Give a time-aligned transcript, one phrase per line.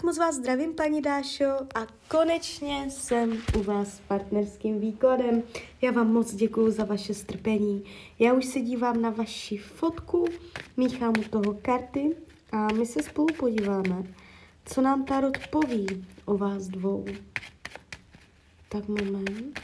[0.00, 1.44] Tak moc vás zdravím, paní Dášo,
[1.74, 5.42] a konečně jsem u vás s partnerským výkladem.
[5.82, 7.84] Já vám moc děkuji za vaše strpení.
[8.18, 10.24] Já už se dívám na vaši fotku,
[10.76, 12.16] míchám u toho karty
[12.52, 14.02] a my se spolu podíváme,
[14.64, 17.04] co nám Tarot poví o vás dvou.
[18.68, 19.60] Tak moment.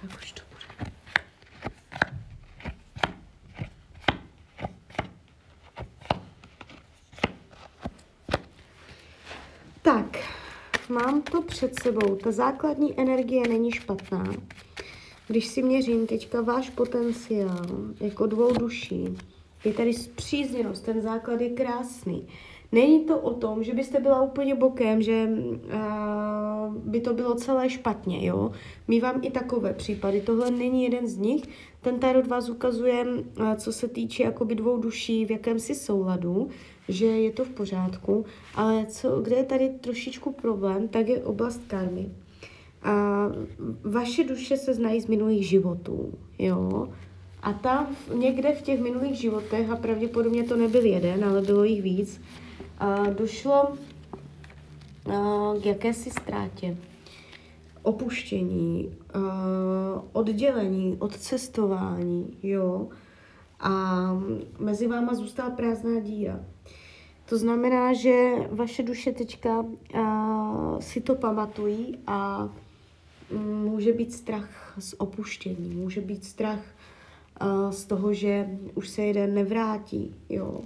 [0.00, 0.90] Tak už to bude.
[9.82, 10.16] Tak,
[10.90, 12.16] mám to před sebou.
[12.16, 14.32] Ta základní energie není špatná.
[15.28, 17.66] Když si měřím teďka váš potenciál
[18.00, 19.16] jako dvou duší,
[19.64, 22.26] je tady zpřízněnost, ten základ je krásný.
[22.72, 27.70] Není to o tom, že byste byla úplně bokem, že uh, by to bylo celé
[27.70, 28.50] špatně, jo.
[28.88, 31.42] Mívám i takové případy, tohle není jeden z nich.
[31.80, 36.48] Ten tarot vás ukazuje, uh, co se týče jakoby dvou duší, v jakém si souladu,
[36.88, 38.24] že je to v pořádku,
[38.54, 42.08] ale co, kde je tady trošičku problém, tak je oblast karmy.
[42.82, 43.26] A
[43.84, 46.88] vaše duše se znají z minulých životů, jo.
[47.42, 51.82] A tam někde v těch minulých životech, a pravděpodobně to nebyl jeden, ale bylo jich
[51.82, 52.20] víc,
[53.18, 53.76] došlo
[55.62, 56.76] k jakési ztrátě,
[57.82, 58.94] opuštění,
[60.12, 62.88] oddělení, odcestování, jo.
[63.60, 64.06] A
[64.58, 66.40] mezi váma zůstala prázdná díra.
[67.28, 69.64] To znamená, že vaše duše teďka
[70.80, 72.48] si to pamatují a
[73.64, 76.60] může být strach z opuštění, může být strach
[77.70, 80.60] z toho, že už se jeden nevrátí, jo.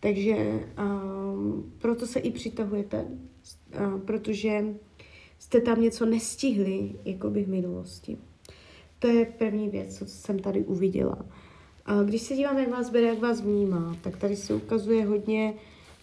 [0.00, 3.06] Takže um, proto se i přitahujete,
[4.04, 4.64] protože
[5.38, 8.18] jste tam něco nestihli, jako by v minulosti.
[8.98, 11.18] To je první věc, co jsem tady uviděla.
[11.86, 15.54] A když se dívám, jak vás bere, jak vás vnímá, tak tady se ukazuje hodně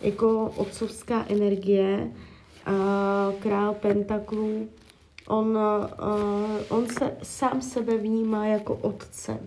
[0.01, 2.11] jako otcovská energie,
[2.65, 4.69] a král pentaklů.
[5.27, 5.59] On,
[6.69, 9.39] on se sám sebe vnímá jako otce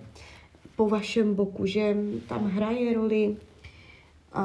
[0.77, 1.97] po vašem boku, že
[2.29, 3.37] tam hraje roli
[4.33, 4.45] a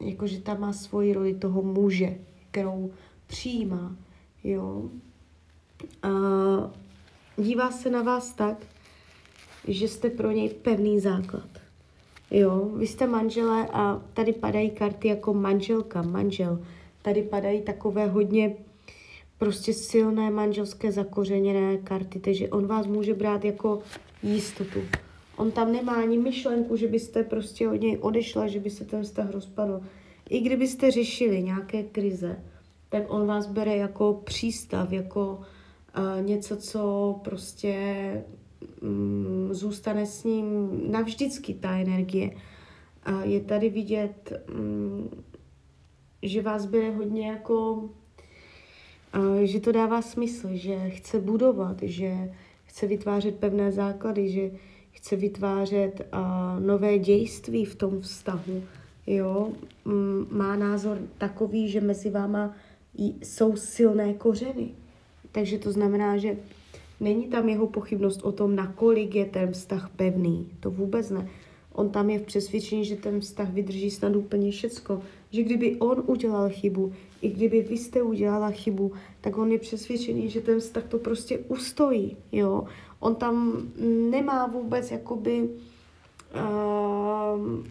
[0.00, 2.18] jakože tam má svoji roli toho muže,
[2.50, 2.90] kterou
[3.26, 3.96] přijímá,
[4.44, 4.90] jo.
[6.02, 6.10] A
[7.36, 8.56] dívá se na vás tak,
[9.68, 11.48] že jste pro něj pevný základ.
[12.30, 16.58] Jo, vy jste manželé a tady padají karty jako manželka, manžel.
[17.02, 18.56] Tady padají takové hodně
[19.38, 23.78] prostě silné manželské zakořeněné karty, takže on vás může brát jako
[24.22, 24.80] jistotu.
[25.36, 29.02] On tam nemá ani myšlenku, že byste prostě od něj odešla, že by se ten
[29.02, 29.80] vztah rozpadl.
[30.28, 32.42] I kdybyste řešili nějaké krize,
[32.88, 35.40] tak on vás bere jako přístav, jako
[35.98, 37.74] uh, něco, co prostě
[38.82, 42.30] um, zůstane s ním navždycky, ta energie.
[43.02, 45.10] A je tady vidět, um,
[46.22, 52.32] že vás bere hodně jako, uh, že to dává smysl, že chce budovat, že
[52.72, 54.50] chce vytvářet pevné základy, že
[54.90, 58.62] chce vytvářet uh, nové dějství v tom vztahu.
[59.06, 59.52] Jo?
[59.86, 62.56] M- má názor takový, že mezi váma
[63.20, 64.68] jsou silné kořeny.
[65.32, 66.36] Takže to znamená, že
[67.00, 70.48] není tam jeho pochybnost o tom, nakolik je ten vztah pevný.
[70.60, 71.28] To vůbec ne.
[71.72, 75.02] On tam je v přesvědčení, že ten vztah vydrží snad úplně všecko.
[75.30, 80.30] Že kdyby on udělal chybu, i kdyby vy jste udělala chybu, tak on je přesvědčený,
[80.30, 82.16] že ten vztah to prostě ustojí.
[82.32, 82.64] Jo?
[83.00, 83.62] On tam
[84.10, 85.48] nemá vůbec jakoby
[86.34, 87.64] uh,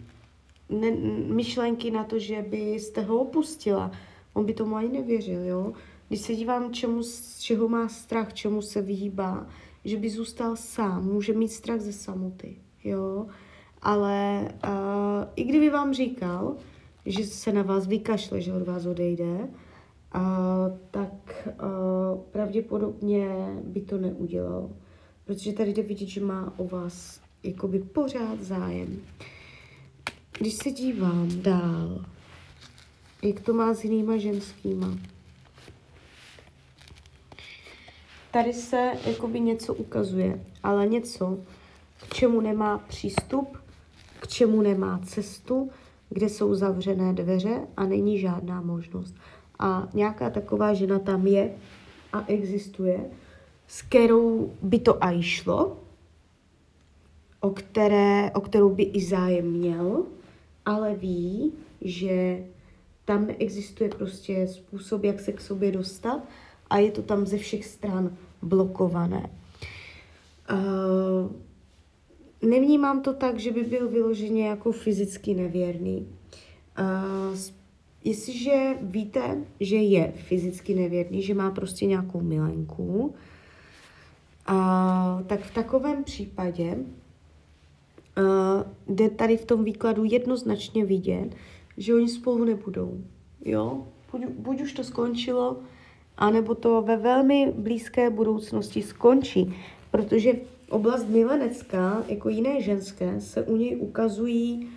[0.70, 0.92] ne,
[1.34, 3.92] myšlenky na to, že byste ho opustila.
[4.34, 5.74] On by tomu ani nevěřil, jo.
[6.08, 9.48] Když se dívám, čemu, z čeho má strach, čemu se vyhýbá,
[9.86, 13.28] že by zůstal sám, může mít strach ze samoty, jo.
[13.82, 14.72] Ale uh,
[15.36, 16.56] i kdyby vám říkal,
[17.06, 20.22] že se na vás vykašle, že od vás odejde, uh,
[20.92, 23.28] tak uh, pravděpodobně
[23.64, 24.70] by to neudělal
[25.32, 29.02] protože tady jde vidět, že má o vás jakoby pořád zájem.
[30.40, 32.06] Když se dívám dál,
[33.24, 34.98] jak to má s jinýma ženskýma,
[38.32, 41.40] tady se jakoby něco ukazuje, ale něco,
[41.98, 43.58] k čemu nemá přístup,
[44.22, 45.70] k čemu nemá cestu,
[46.10, 49.16] kde jsou zavřené dveře a není žádná možnost.
[49.60, 51.52] A nějaká taková žena tam je
[52.14, 53.00] a existuje,
[53.68, 55.78] s kterou by to aj šlo,
[57.40, 60.06] o, které, o kterou by i zájem měl,
[60.66, 62.44] ale ví, že
[63.06, 66.22] tam neexistuje prostě způsob, jak se k sobě dostat
[66.70, 69.30] a je to tam ze všech stran blokované.
[70.52, 71.32] Uh,
[72.42, 76.08] nevnímám to tak, že by byl vyloženě jako fyzicky nevěrný.
[76.80, 77.38] Uh,
[78.04, 83.14] jestliže víte, že je fyzicky nevěrný, že má prostě nějakou milenku,
[84.50, 86.78] uh, tak v takovém případě
[88.18, 91.36] uh, jde tady v tom výkladu jednoznačně vidět,
[91.78, 93.04] že oni spolu nebudou.
[93.46, 93.88] Jo?
[94.12, 95.58] Buď, buď už to skončilo,
[96.18, 99.56] anebo to ve velmi blízké budoucnosti skončí,
[99.92, 100.34] protože
[100.72, 104.70] oblast milenecká, jako jiné ženské, se u něj ukazují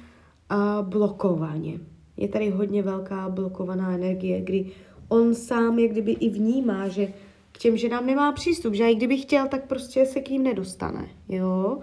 [0.49, 1.81] a blokovaně.
[2.17, 4.70] Je tady hodně velká blokovaná energie, kdy
[5.08, 7.12] on sám je kdyby i vnímá, že
[7.52, 11.08] k těm ženám nemá přístup, že i kdyby chtěl, tak prostě se k ním nedostane,
[11.29, 11.79] jo.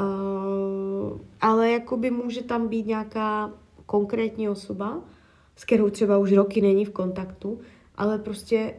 [0.00, 3.52] Uh, ale jakoby může tam být nějaká
[3.86, 5.00] konkrétní osoba,
[5.56, 7.60] s kterou třeba už roky není v kontaktu,
[7.96, 8.74] ale prostě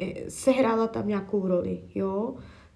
[0.00, 2.34] eh, sehrála tam nějakou roli, jo,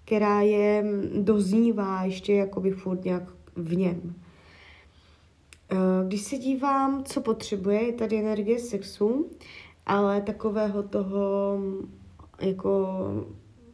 [0.09, 3.23] která je mm, doznívá ještě jakoby furt nějak
[3.55, 4.15] v něm.
[5.71, 5.75] Eh,
[6.07, 9.29] když se dívám, co potřebuje, je tady energie sexu,
[9.85, 11.93] ale takového toho mm,
[12.41, 12.87] jako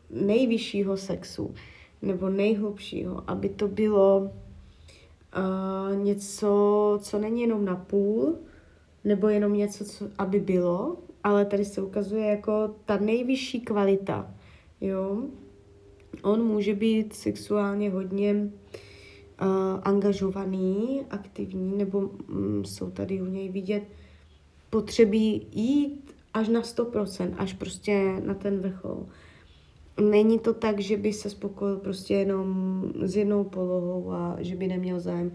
[0.10, 1.54] nejvyššího sexu
[2.02, 6.50] nebo nejhlubšího, aby to bylo uh, něco,
[7.02, 8.36] co není jenom na půl,
[9.04, 14.32] nebo jenom něco, co, aby bylo, ale tady se ukazuje jako ta nejvyšší kvalita,
[14.82, 15.24] jo.
[16.26, 19.48] On může být sexuálně hodně uh,
[19.84, 23.84] angažovaný, aktivní, nebo um, jsou tady u něj vidět
[24.70, 25.18] potřeby
[25.52, 29.06] jít až na 100%, až prostě na ten vrchol.
[30.02, 34.68] Není to tak, že by se spokojil prostě jenom s jednou polohou a že by
[34.68, 35.32] neměl zájem.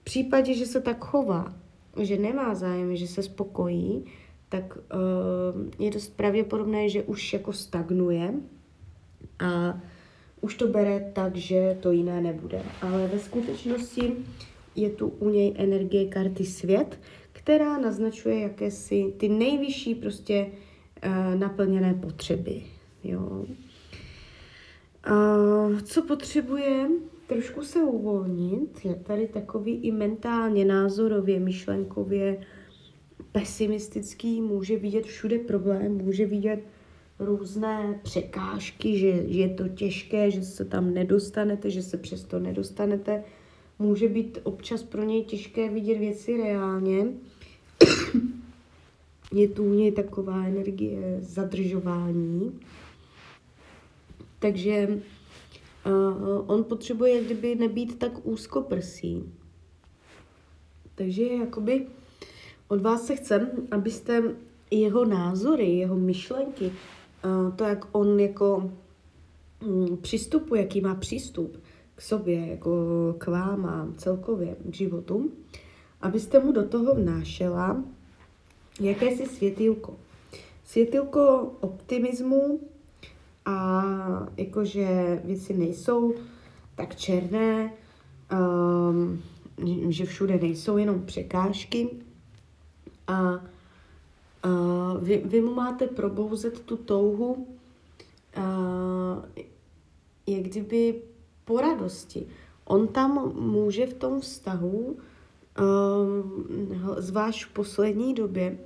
[0.00, 1.54] V případě, že se tak chová,
[2.00, 4.04] že nemá zájem, že se spokojí,
[4.48, 8.34] tak uh, je dost pravděpodobné, že už jako stagnuje
[9.38, 9.80] a
[10.40, 12.62] už to bere tak, že to jiné nebude.
[12.82, 14.12] Ale ve skutečnosti
[14.76, 16.98] je tu u něj energie karty svět,
[17.32, 20.46] která naznačuje jakési ty nejvyšší prostě
[21.06, 22.62] uh, naplněné potřeby.
[23.04, 23.44] Jo.
[25.10, 26.88] Uh, co potřebuje
[27.26, 32.46] trošku se uvolnit, je tady takový i mentálně, názorově, myšlenkově
[33.32, 36.60] pesimistický, může vidět všude problém, může vidět
[37.20, 43.24] různé překážky, že, že je to těžké, že se tam nedostanete, že se přesto nedostanete.
[43.78, 47.06] Může být občas pro něj těžké vidět věci reálně.
[49.32, 52.60] je tu u něj taková energie zadržování.
[54.38, 54.88] Takže
[55.86, 59.22] uh, on potřebuje kdyby nebýt tak úzkoprsý.
[60.94, 61.86] Takže jakoby
[62.68, 64.22] od vás se chcem, abyste
[64.70, 66.72] jeho názory, jeho myšlenky,
[67.56, 68.70] to, jak on jako
[69.66, 71.62] um, přistupuje, jaký má přístup
[71.94, 72.70] k sobě, jako
[73.18, 75.30] k vám celkově k životu,
[76.00, 77.84] abyste mu do toho vnášela
[78.80, 79.96] jakési světýlko.
[80.64, 82.60] Světýlko optimismu,
[83.44, 83.82] a
[84.36, 86.14] jakože věci nejsou
[86.74, 87.72] tak černé,
[88.88, 89.22] um,
[89.88, 91.88] že všude nejsou jenom překážky
[93.06, 93.44] a
[94.44, 97.46] uh, vy, vy mu máte probouzet tu touhu
[98.36, 99.24] uh,
[100.26, 101.02] jak kdyby
[101.44, 102.26] po radosti.
[102.64, 106.46] On tam může v tom vztahu, um,
[106.98, 108.58] zvlášť v poslední době,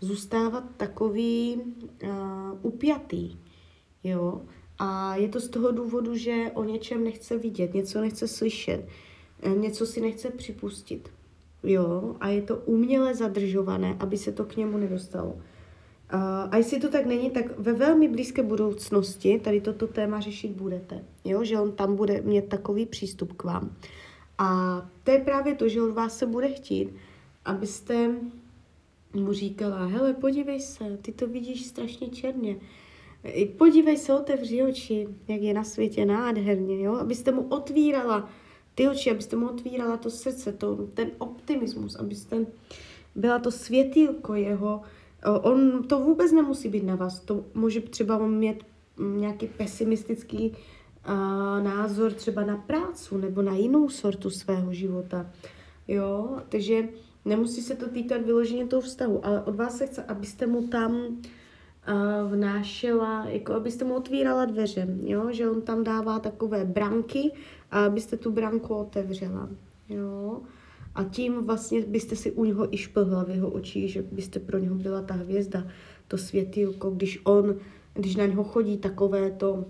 [0.00, 2.10] zůstávat takový uh,
[2.62, 3.36] upjatý.
[4.04, 4.42] Jo?
[4.78, 8.88] A je to z toho důvodu, že o něčem nechce vidět, něco nechce slyšet,
[9.42, 11.10] eh, něco si nechce připustit.
[11.64, 12.16] Jo?
[12.20, 15.36] A je to uměle zadržované, aby se to k němu nedostalo.
[16.50, 21.04] A jestli to tak není, tak ve velmi blízké budoucnosti tady toto téma řešit budete.
[21.24, 21.44] Jo?
[21.44, 23.76] Že on tam bude mít takový přístup k vám.
[24.38, 26.94] A to je právě to, že od vás se bude chtít,
[27.44, 28.10] abyste
[29.14, 32.56] mu říkala, hele, podívej se, ty to vidíš strašně černě
[33.58, 36.94] Podívej se, otevři oči, jak je na světě nádherně, jo?
[36.94, 38.28] abyste mu otvírala
[38.74, 42.46] ty oči, abyste mu otvírala to srdce, to, ten optimismus, abyste
[43.14, 44.82] byla to světýlko jeho.
[45.42, 48.64] On to vůbec nemusí být na vás, to může třeba mít
[48.98, 50.54] nějaký pesimistický uh,
[51.64, 55.30] názor třeba na prácu nebo na jinou sortu svého života.
[55.88, 56.88] Jo, takže
[57.24, 60.92] Nemusí se to týkat vyloženě toho vztahu, ale od vás se chce, abyste mu tam
[60.94, 61.16] uh,
[62.32, 65.26] vnášela, jako abyste mu otvírala dveře, jo?
[65.30, 67.32] že on tam dává takové branky
[67.63, 69.48] a abyste tu branku otevřela.
[69.88, 70.40] Jo?
[70.94, 74.58] A tím vlastně byste si u něho i šplhla v jeho očích, že byste pro
[74.58, 75.66] něho byla ta hvězda,
[76.08, 77.56] to světýlko, když on,
[77.94, 79.64] když na něho chodí takové to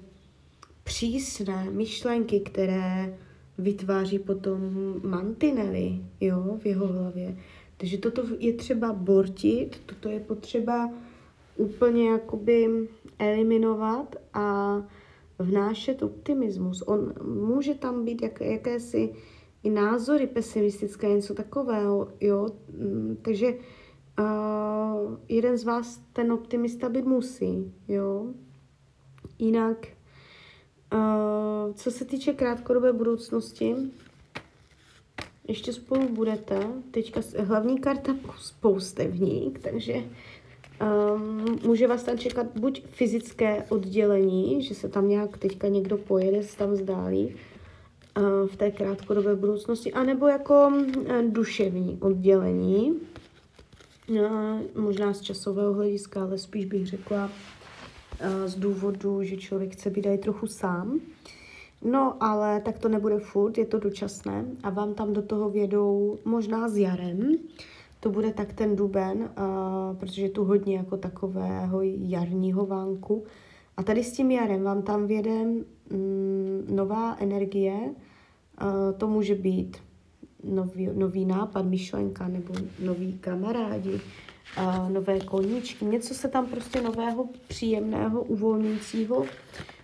[0.85, 3.19] přísné myšlenky, které
[3.59, 4.61] vytváří potom
[5.03, 7.37] mantinely, jo, v jeho hlavě.
[7.77, 10.91] Takže toto je třeba bortit, toto je potřeba
[11.57, 14.77] úplně jakoby eliminovat a
[15.39, 16.83] vnášet optimismus.
[16.83, 19.15] On může tam být jak, jakési
[19.63, 23.55] i názory pesimistické, něco takového, jo, mm, takže
[24.19, 28.27] uh, jeden z vás ten optimista být musí, jo.
[29.39, 29.87] Jinak,
[30.95, 33.75] uh, co se týče krátkodobé budoucnosti,
[35.49, 36.69] ještě spolu budete.
[36.91, 39.95] Teďka hlavní karta spoustevník, takže
[40.81, 46.43] um, může vás tam čekat buď fyzické oddělení, že se tam nějak teďka někdo pojede,
[46.43, 47.35] se tam zdálí
[48.17, 53.01] uh, v té krátkodobé budoucnosti, anebo jako uh, duševní oddělení,
[54.09, 54.19] uh,
[54.75, 60.07] možná z časového hlediska, ale spíš bych řekla uh, z důvodu, že člověk chce být
[60.07, 61.01] i trochu sám.
[61.85, 66.19] No, ale tak to nebude furt, je to dočasné a vám tam do toho vědou
[66.25, 67.37] možná s jarem.
[68.05, 73.25] To bude tak ten duben, uh, protože tu hodně jako takového jarního vánku.
[73.77, 77.75] A tady s tím jarem vám tam věde mm, nová energie.
[77.75, 79.77] Uh, to může být
[80.43, 85.85] nový, nový nápad, myšlenka nebo noví kamarádi, uh, nové koníčky.
[85.85, 89.25] Něco se tam prostě nového, příjemného, uvolňujícího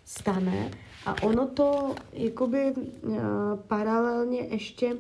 [0.05, 0.71] stane
[1.07, 3.17] a ono to jakoby uh,
[3.67, 4.97] paralelně ještě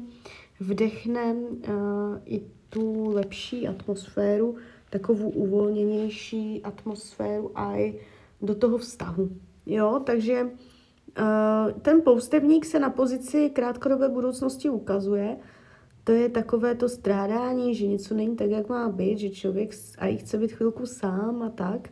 [0.61, 4.57] vdechne uh, i tu lepší atmosféru,
[4.91, 8.01] takovou uvolněnější atmosféru a i
[8.43, 9.31] do toho vztahu.
[9.67, 15.37] Jo, takže uh, ten poustevník se na pozici krátkodobé budoucnosti ukazuje.
[16.05, 20.17] To je takové to strádání, že něco není tak, jak má být, že člověk a
[20.17, 21.89] chce být chvilku sám a tak,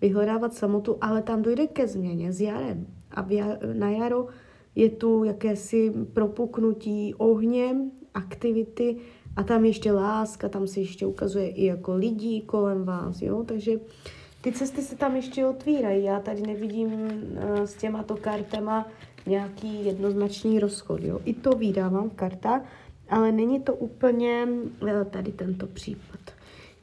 [0.00, 3.26] vyhledávat samotu, ale tam dojde ke změně s jarem a
[3.72, 4.26] na jaro
[4.74, 7.76] je tu jakési propuknutí ohně,
[8.14, 8.96] aktivity
[9.36, 13.72] a tam ještě láska, tam se ještě ukazuje i jako lidí kolem vás, jo, takže
[14.40, 18.88] ty cesty se tam ještě otvírají, já tady nevidím uh, s těmato kartama
[19.26, 22.62] nějaký jednoznačný rozchod, jo, i to vydávám v kartách,
[23.10, 24.48] ale není to úplně
[24.82, 26.20] uh, tady tento případ.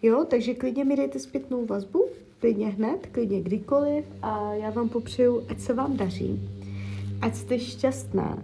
[0.01, 2.05] Jo, takže klidně mi dejte zpětnou vazbu,
[2.39, 6.49] klidně hned, klidně kdykoliv a já vám popřeju, ať se vám daří,
[7.21, 8.43] ať jste šťastná.